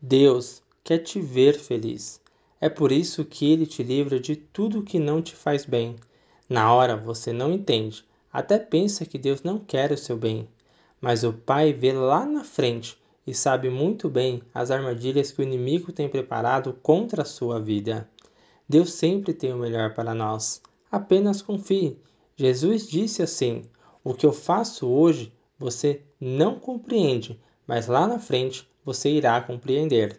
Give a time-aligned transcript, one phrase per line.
[0.00, 2.20] Deus quer te ver feliz.
[2.60, 5.96] É por isso que ele te livra de tudo que não te faz bem.
[6.48, 10.48] Na hora você não entende, até pensa que Deus não quer o seu bem.
[11.00, 15.44] Mas o Pai vê lá na frente e sabe muito bem as armadilhas que o
[15.44, 18.08] inimigo tem preparado contra a sua vida.
[18.68, 20.62] Deus sempre tem o melhor para nós.
[20.92, 21.98] Apenas confie.
[22.36, 23.64] Jesus disse assim:
[24.04, 30.18] O que eu faço hoje você não compreende, mas lá na frente você irá compreender.